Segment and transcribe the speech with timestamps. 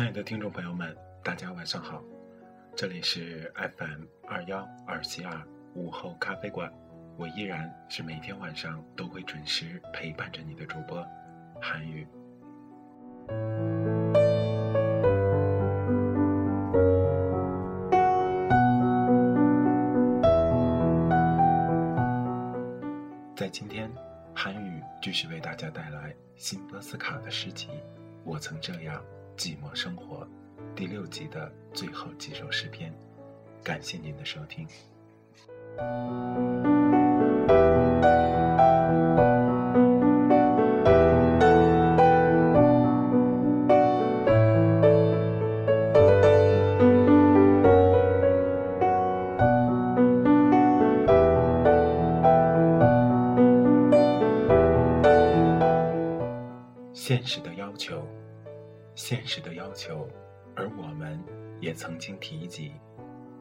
[0.00, 2.02] 亲爱的听众朋友们，大家晚上好，
[2.74, 5.38] 这里是 FM 二幺二七二
[5.74, 6.72] 午后咖啡馆，
[7.18, 11.06] 我依然是每天晚上都会准时陪伴着你的主播
[11.60, 12.08] 韩宇。
[23.36, 23.92] 在今天，
[24.34, 27.68] 韩语继续为大家带来辛波斯卡的诗集
[28.24, 28.96] 《我曾这样》。
[29.40, 30.28] 寂寞生活，
[30.76, 32.92] 第六集的最后几首诗篇，
[33.64, 34.68] 感谢您的收听。
[59.10, 60.08] 现实的要求，
[60.54, 61.20] 而我们
[61.60, 62.74] 也曾经提及，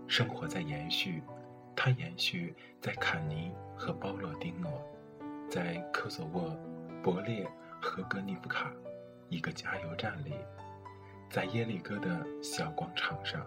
[0.08, 1.22] 生活在延续，
[1.76, 4.84] 它延续在坎尼和包洛丁诺，
[5.48, 6.58] 在科索沃、
[7.04, 7.48] 伯列
[7.80, 8.74] 和格尼夫卡
[9.30, 10.34] 一个加油站里，
[11.30, 13.46] 在耶利哥的小广场上，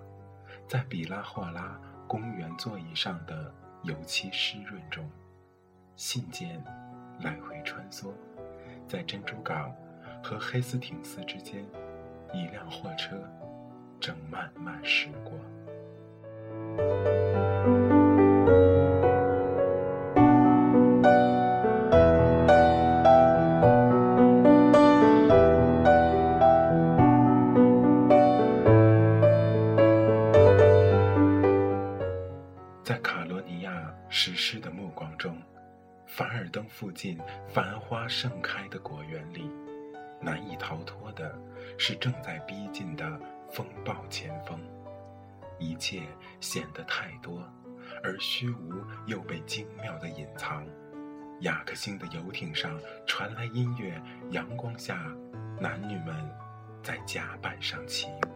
[0.69, 3.53] 在比拉霍拉公园座椅上的
[3.83, 5.10] 油漆湿润中，
[5.97, 6.62] 信件
[7.19, 8.12] 来回穿梭，
[8.87, 9.75] 在珍珠港
[10.22, 11.65] 和黑斯廷斯之间。
[12.32, 13.16] 一辆货车
[14.00, 15.32] 正慢慢驶过，
[32.82, 35.37] 在卡罗尼亚实施的目光中，
[36.06, 39.50] 凡尔登附近繁花盛开的果园里。
[40.25, 41.37] 难以逃脱的
[41.78, 44.60] 是正在逼近的风暴前锋，
[45.59, 46.03] 一切
[46.41, 47.43] 显得太多，
[48.03, 48.72] 而虚无
[49.06, 50.65] 又被精妙的隐藏。
[51.41, 54.00] 雅克星的游艇上传来音乐，
[54.31, 55.12] 阳光下，
[55.60, 56.15] 男女们
[56.83, 58.33] 在甲板上起舞。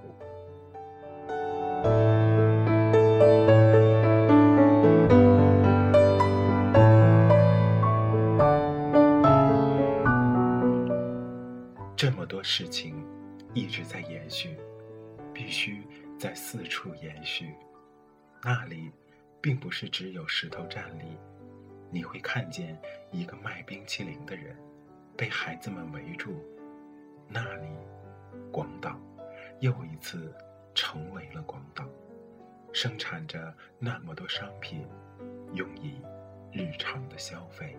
[11.97, 12.96] 这么多事情
[13.57, 14.55] 一直在延续，
[15.33, 15.83] 必须
[16.19, 17.55] 在四处延续。
[18.45, 18.93] 那里
[19.41, 21.17] 并不是只有石头站立，
[21.91, 22.79] 你会看见
[23.11, 24.55] 一个卖冰淇淋的人
[25.17, 26.39] 被孩子们围住。
[27.27, 27.69] 那里，
[28.53, 29.01] 广岛
[29.61, 30.35] 又一次
[30.75, 31.83] 成为了广岛，
[32.75, 34.87] 生产着那么多商品，
[35.55, 35.95] 用以
[36.53, 37.75] 日常的消费。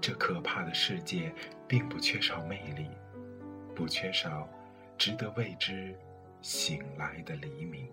[0.00, 1.32] 这可怕的世界
[1.68, 2.88] 并不缺少魅力。
[3.72, 4.48] 不缺少
[4.96, 5.96] 值得为之
[6.40, 7.88] 醒来的黎明。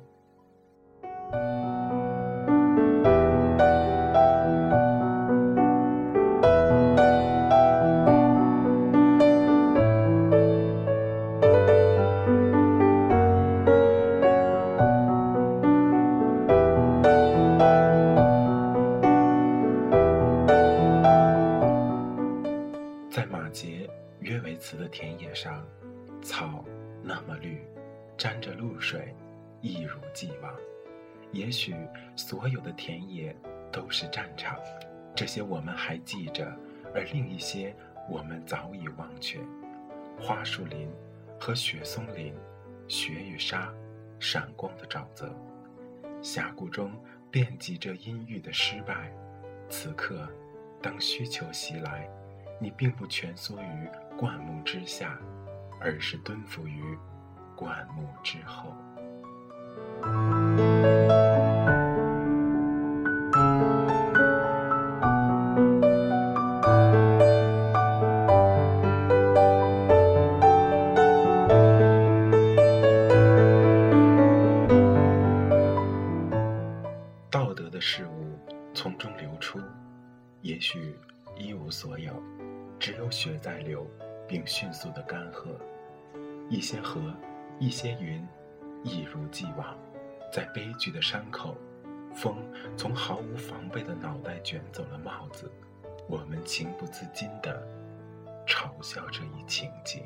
[28.81, 29.15] 水，
[29.61, 30.53] 一如既往。
[31.31, 31.73] 也许
[32.15, 33.33] 所有的田野
[33.71, 34.59] 都是战场，
[35.15, 36.51] 这些我们还记着，
[36.93, 37.73] 而另一些
[38.09, 39.39] 我们早已忘却。
[40.19, 40.89] 花树林
[41.39, 42.33] 和雪松林，
[42.87, 43.73] 雪与沙，
[44.19, 45.33] 闪光的沼泽，
[46.21, 46.91] 峡谷中
[47.31, 49.09] 遍及着阴郁的失败。
[49.69, 50.27] 此刻，
[50.81, 52.09] 当需求袭来，
[52.59, 55.17] 你并不蜷缩于灌木之下，
[55.79, 56.97] 而是蹲伏于
[57.61, 58.73] 灌木之后。
[77.29, 78.39] 道德的事物
[78.73, 79.59] 从中流出，
[80.41, 80.97] 也许
[81.37, 82.11] 一无所有，
[82.79, 83.85] 只有血在流，
[84.27, 85.45] 并迅速的干涸。
[86.49, 86.99] 一些河，
[87.61, 88.27] 一些云，
[88.83, 89.77] 一如既往。
[90.33, 91.55] 在悲剧的山口，
[92.11, 92.35] 风
[92.75, 95.51] 从毫无防备的脑袋卷走了帽子，
[96.09, 97.61] 我们情不自禁地
[98.47, 100.03] 嘲笑这一情景。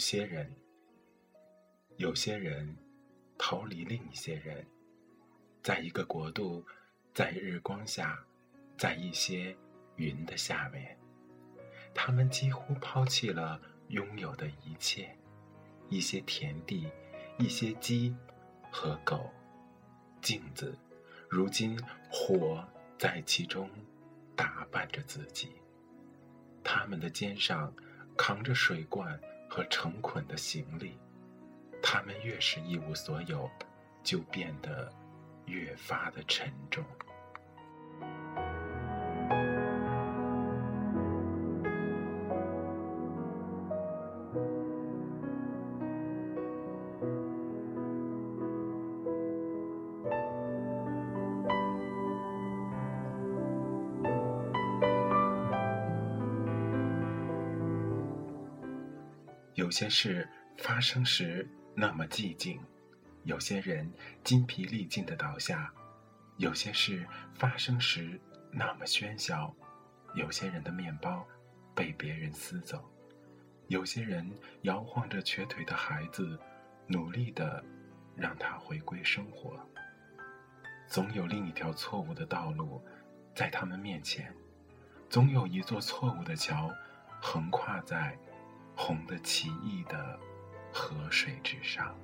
[0.00, 0.50] 些人，
[1.98, 2.74] 有些人
[3.36, 4.66] 逃离另一些人，
[5.62, 6.64] 在一个国度，
[7.12, 8.18] 在日光下，
[8.78, 9.54] 在一些
[9.96, 10.98] 云的下面，
[11.94, 15.14] 他们几乎抛弃了拥有的一切，
[15.90, 16.88] 一些田地，
[17.38, 18.16] 一些鸡
[18.72, 19.30] 和狗，
[20.22, 20.74] 镜子，
[21.28, 21.78] 如今
[22.10, 22.66] 火
[22.98, 23.68] 在其中
[24.34, 25.52] 打扮着自己，
[26.64, 27.70] 他们的肩上。
[28.16, 29.18] 扛着水罐
[29.50, 30.96] 和成捆的行李，
[31.82, 33.50] 他们越是一无所有，
[34.04, 34.90] 就变得
[35.46, 36.84] 越发的沉重。
[59.70, 62.60] 有些事发生时那么寂静，
[63.22, 63.88] 有些人
[64.24, 65.70] 筋疲力尽的倒下；
[66.38, 69.54] 有些事发生时那么喧嚣，
[70.16, 71.24] 有些人的面包
[71.72, 72.80] 被别人撕走；
[73.68, 74.28] 有些人
[74.62, 76.36] 摇晃着瘸腿的孩子，
[76.88, 77.64] 努力的
[78.16, 79.56] 让他回归生活。
[80.88, 82.84] 总有另一条错误的道路
[83.36, 84.34] 在他们面前，
[85.08, 86.68] 总有一座错误的桥
[87.22, 88.18] 横跨在。
[88.82, 90.18] 红的奇异的
[90.72, 91.94] 河水之上，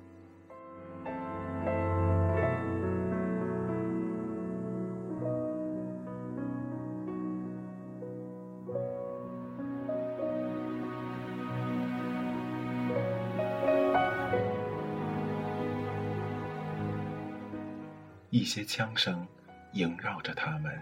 [18.29, 19.27] 一些枪声
[19.73, 20.79] 萦绕着他们，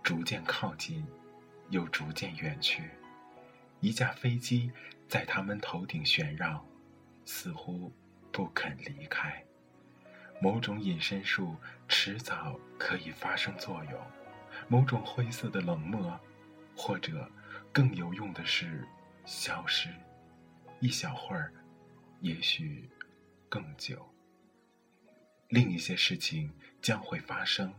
[0.00, 1.04] 逐渐靠近，
[1.70, 2.88] 又逐渐远去。
[3.80, 4.70] 一架飞机
[5.14, 6.66] 在他们头顶旋绕，
[7.24, 7.92] 似乎
[8.32, 9.40] 不肯离开。
[10.42, 11.54] 某种隐身术
[11.86, 14.06] 迟早可以发生作用，
[14.66, 16.18] 某种灰色的冷漠，
[16.76, 17.30] 或者
[17.72, 18.84] 更有用的是
[19.24, 19.88] 消失，
[20.80, 21.52] 一小会儿，
[22.18, 22.90] 也许
[23.48, 24.12] 更久。
[25.46, 26.52] 另一些事情
[26.82, 27.72] 将会发生，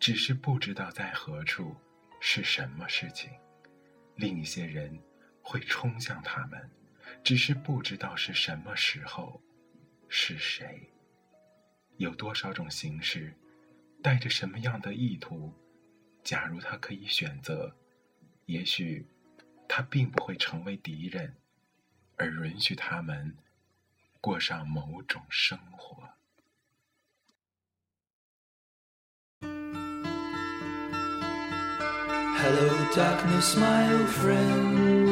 [0.00, 1.76] 只是不知道在何处，
[2.18, 3.30] 是什么事情。
[4.16, 5.00] 另一些人。
[5.42, 6.70] 会冲向他们，
[7.22, 9.42] 只是不知道是什么时候，
[10.08, 10.88] 是谁，
[11.96, 13.34] 有多少种形式，
[14.02, 15.52] 带着什么样的意图。
[16.22, 17.74] 假如他可以选择，
[18.46, 19.04] 也许
[19.68, 21.34] 他并不会成为敌人，
[22.16, 23.36] 而允许他们
[24.20, 26.08] 过上某种生活。
[32.44, 35.11] Hello, darkness, my old friend.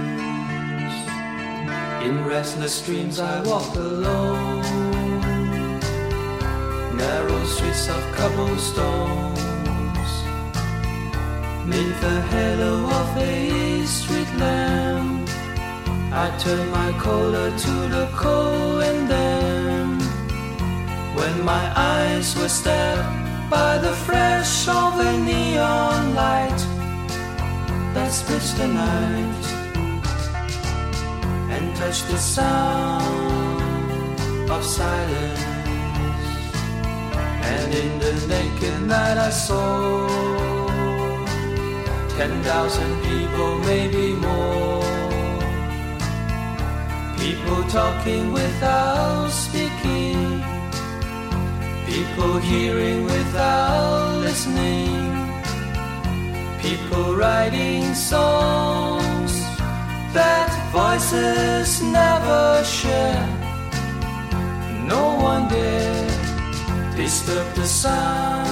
[2.03, 4.61] in restless dreams I walk alone.
[6.95, 9.41] Narrow streets of cobblestones.
[11.65, 15.29] Neath the halo of a street lamp
[16.11, 19.99] I turn my collar to the cold and then
[21.15, 26.61] When my eyes were stabbed by the flash of a neon light
[27.93, 29.60] That splits the night
[31.81, 33.61] touch the sound
[34.51, 35.43] of silence.
[37.53, 40.07] And in the naked night I saw
[42.17, 44.83] ten thousand people, maybe more.
[47.23, 50.19] People talking without speaking,
[51.91, 54.93] people hearing without listening,
[56.61, 59.10] people writing songs
[60.13, 63.27] that voices never share.
[64.85, 68.45] No one dare disturb the sound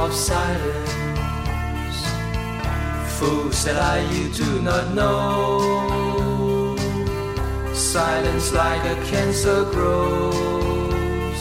[0.00, 0.92] of silence.
[3.18, 6.76] Fool said I, you do not know.
[7.74, 11.40] Silence like a cancer grows.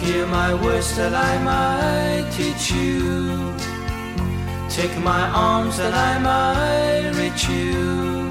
[0.00, 3.71] Hear my words that I might teach you
[4.72, 8.30] Take my arms and I might reach you.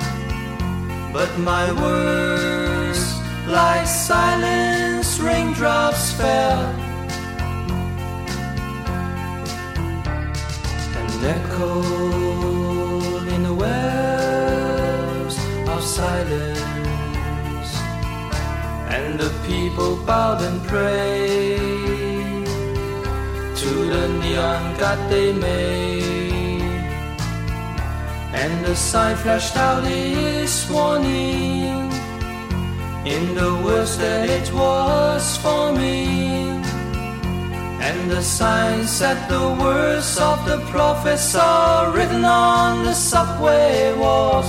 [1.14, 3.00] But my words,
[3.48, 6.62] like silence, raindrops fell.
[10.98, 15.38] And echoed in the wells
[15.70, 17.72] of silence.
[18.90, 22.48] And the people bowed and prayed
[23.62, 26.11] to the neon god they made.
[28.34, 31.92] And the sign flashed out its warning.
[33.06, 36.62] In the words that it was for me,
[37.82, 44.46] And the sign said the words of the prophets are written on the subway walls.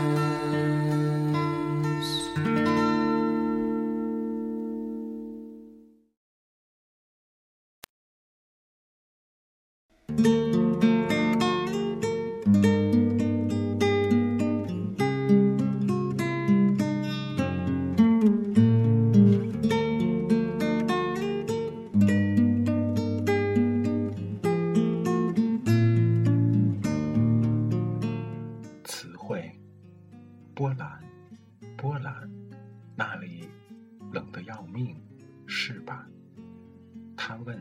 [30.54, 31.02] 波兰，
[31.76, 32.30] 波兰，
[32.94, 33.48] 那里
[34.12, 34.96] 冷得要命，
[35.46, 36.06] 是吧？
[37.16, 37.60] 他问，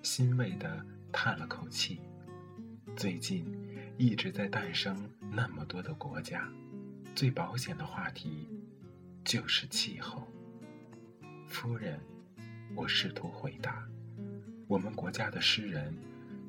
[0.00, 2.00] 欣慰地叹了口气。
[2.94, 3.44] 最近
[3.98, 4.96] 一直在诞生
[5.28, 6.48] 那么多的国家，
[7.16, 8.48] 最保险的话题
[9.24, 10.28] 就是气候。
[11.48, 11.98] 夫人，
[12.76, 13.84] 我试图回答。
[14.68, 15.92] 我们国家的诗人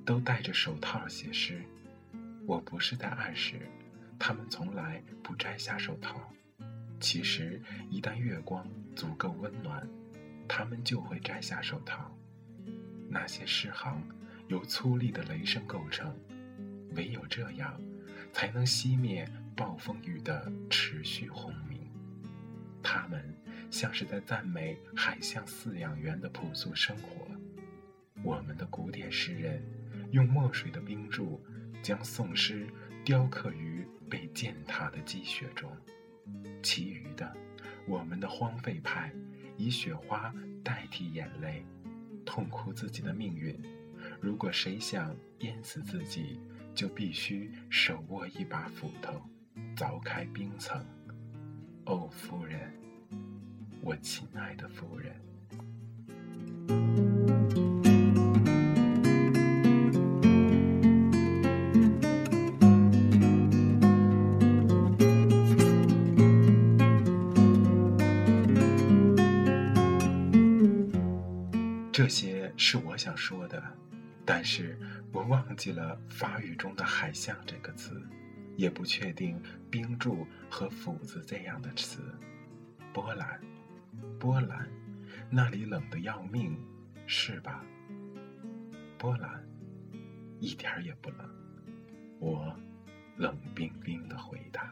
[0.06, 1.64] 都戴着手套写诗，
[2.46, 3.60] 我不是在暗示。
[4.24, 6.32] 他们从来不摘下手套。
[7.00, 8.64] 其实，一旦月光
[8.96, 9.90] 足够温暖，
[10.48, 12.16] 他们就会摘下手套。
[13.10, 14.00] 那些诗行
[14.48, 16.16] 由粗粝的雷声构成，
[16.96, 17.82] 唯有这样，
[18.32, 21.80] 才能熄灭暴风雨的持续轰鸣。
[22.84, 23.36] 他们
[23.72, 27.26] 像是在赞美海象饲养员的朴素生活。
[28.22, 29.64] 我们的古典诗人
[30.12, 31.44] 用墨水的冰柱
[31.82, 32.68] 将宋诗
[33.04, 33.71] 雕刻于。
[34.12, 35.72] 被践踏的积雪中，
[36.62, 37.34] 其余的，
[37.88, 39.10] 我们的荒废派
[39.56, 41.66] 以雪花代替眼泪，
[42.26, 43.58] 痛哭自己的命运。
[44.20, 46.42] 如果谁想淹死自己，
[46.76, 49.22] 就必须手握一把斧头，
[49.78, 50.86] 凿开冰层。
[51.86, 52.70] 哦，夫人，
[53.82, 55.16] 我亲爱的夫人。
[72.64, 73.62] 是我想说的，
[74.24, 74.78] 但是
[75.12, 78.00] 我忘记了法语中的“海象”这个词，
[78.56, 82.04] 也不确定冰柱和斧子这样的词。
[82.94, 83.42] 波兰，
[84.20, 84.70] 波兰，
[85.28, 86.56] 那里冷得要命，
[87.08, 87.66] 是吧？
[88.96, 89.44] 波兰，
[90.40, 91.18] 一点儿也不冷。
[92.20, 92.56] 我
[93.18, 94.72] 冷冰冰的回答。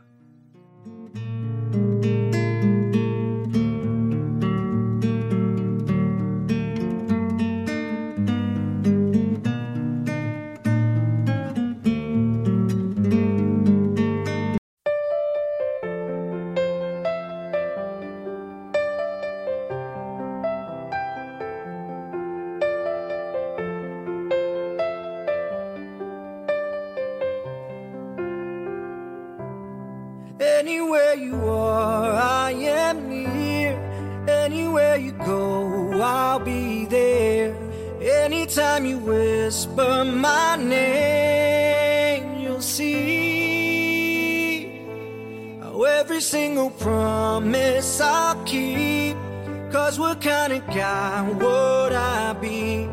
[50.19, 52.89] What kind of guy would I be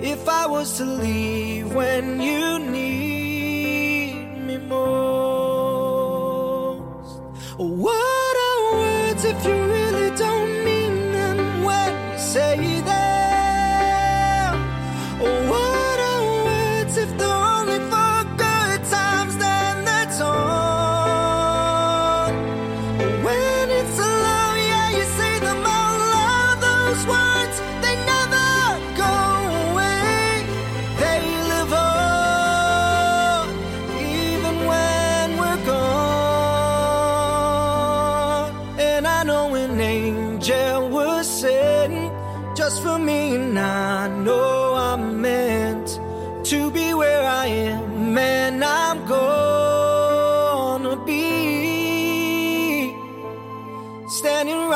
[0.00, 5.90] if I was to leave when you need me most?
[7.56, 9.61] What are words if you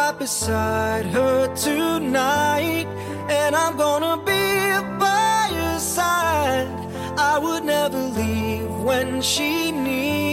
[0.07, 2.87] right beside her tonight,
[3.29, 6.69] and I'm gonna be by her side.
[7.19, 10.26] I would never leave when she needs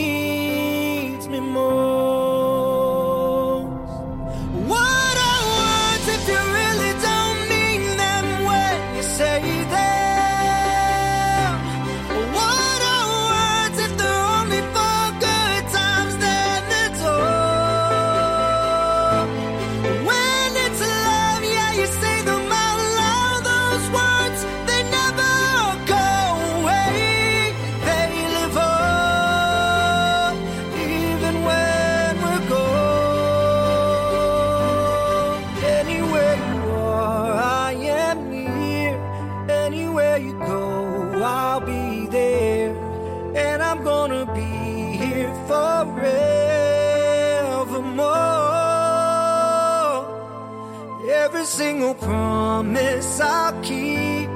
[53.44, 54.30] I'll keep.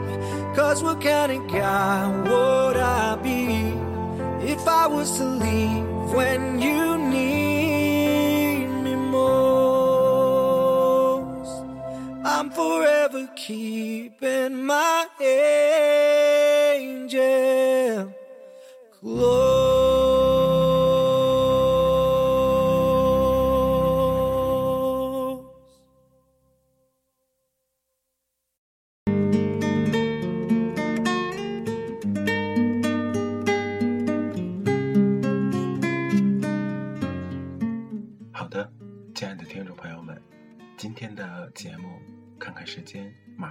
[0.53, 2.26] Cause we're counting God.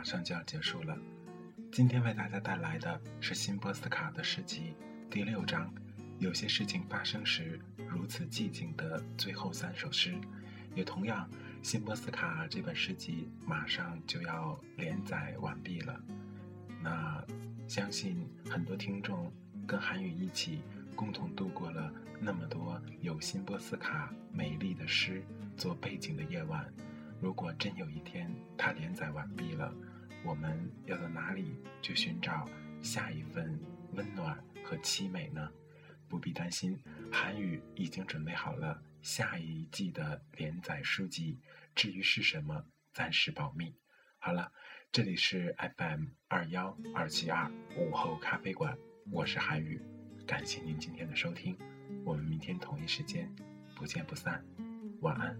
[0.06, 0.96] 上就要结束了。
[1.72, 4.72] 今天为大家带来的是辛波斯卡的诗集
[5.10, 5.74] 第六章，
[6.20, 10.14] 有些事情发生时如此寂静的最后三首诗。
[10.76, 11.28] 也同样，
[11.60, 16.00] 辛波斯卡这本诗集马上就要连载完毕了。
[16.80, 17.20] 那
[17.66, 19.32] 相信很多听众
[19.66, 20.62] 跟韩语一起
[20.94, 25.20] 共同度过了那么多有辛波斯卡美丽的诗
[25.56, 26.64] 做背景的夜晚。
[27.20, 29.74] 如果真有一天它连载完毕了，
[30.26, 32.48] 我们要到哪里去寻找
[32.82, 33.58] 下一份
[33.92, 35.48] 温暖和凄美呢？
[36.08, 36.76] 不必担心，
[37.12, 41.38] 韩语已经准备好了下一季的连载书籍，
[41.76, 43.72] 至于是什么，暂时保密。
[44.18, 44.52] 好了，
[44.90, 48.76] 这里是 FM 二幺二七二午后咖啡馆，
[49.12, 49.80] 我是韩语，
[50.26, 51.56] 感谢您今天的收听，
[52.04, 53.32] 我们明天同一时间
[53.76, 54.44] 不见不散，
[55.00, 55.38] 晚安，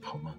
[0.00, 0.32] 好梦。